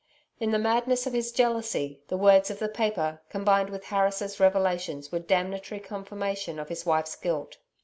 In 0.39 0.49
the 0.49 0.57
madness 0.57 1.05
of 1.05 1.13
his 1.13 1.31
jealousy, 1.31 2.01
the 2.07 2.17
words 2.17 2.49
of 2.49 2.57
the 2.57 2.67
paper, 2.67 3.21
combined 3.29 3.69
with 3.69 3.83
Harris' 3.83 4.39
revelations 4.39 5.11
were 5.11 5.19
damnatory 5.19 5.79
confirmation 5.79 6.57
of 6.57 6.69
his 6.69 6.87
wife's 6.87 7.15
guilt. 7.15 7.57